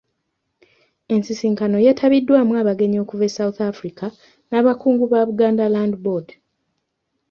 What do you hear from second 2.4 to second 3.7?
abagenyi okuva e South